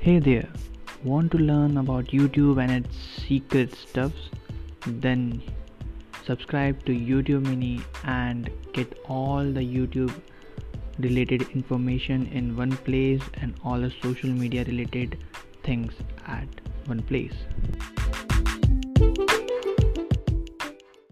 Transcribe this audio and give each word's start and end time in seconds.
Hey 0.00 0.20
there, 0.20 0.48
want 1.02 1.32
to 1.32 1.38
learn 1.38 1.76
about 1.76 2.04
YouTube 2.06 2.62
and 2.62 2.70
its 2.70 2.96
secret 2.96 3.74
stuffs? 3.74 4.30
Then 4.86 5.42
subscribe 6.24 6.84
to 6.84 6.92
YouTube 6.92 7.42
Mini 7.42 7.80
and 8.04 8.48
get 8.72 8.96
all 9.08 9.42
the 9.42 9.60
YouTube 9.60 10.12
related 11.00 11.42
information 11.50 12.28
in 12.28 12.56
one 12.56 12.76
place 12.76 13.22
and 13.42 13.54
all 13.64 13.80
the 13.80 13.92
social 14.00 14.30
media 14.30 14.64
related 14.66 15.18
things 15.64 15.92
at 16.28 16.46
one 16.86 17.02
place. 17.02 17.34